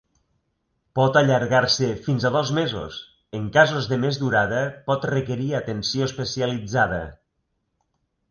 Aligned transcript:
Pot 0.99 1.17
allargar-se 1.19 1.89
fins 2.05 2.23
a 2.29 2.29
dos 2.35 2.51
mesos, 2.59 2.97
en 3.39 3.45
casos 3.59 3.89
de 3.91 3.99
més 4.05 4.19
durada 4.23 4.63
pot 4.89 5.05
requerir 5.11 5.47
atenció 5.61 6.07
especialitzada. 6.11 7.03